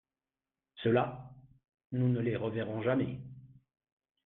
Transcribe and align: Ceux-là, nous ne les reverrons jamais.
Ceux-là, 0.81 1.31
nous 1.91 2.09
ne 2.11 2.21
les 2.21 2.35
reverrons 2.35 2.81
jamais. 2.81 3.19